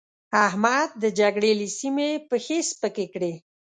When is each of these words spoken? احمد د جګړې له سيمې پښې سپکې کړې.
احمد 0.47 0.89
د 1.03 1.05
جګړې 1.19 1.51
له 1.59 1.67
سيمې 1.79 2.09
پښې 2.29 2.57
سپکې 2.69 3.05
کړې. 3.13 3.33